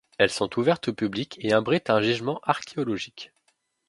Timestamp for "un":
1.91-2.01